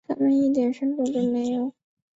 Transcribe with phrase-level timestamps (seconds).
[0.07, 1.71] 他们一点深度都没有。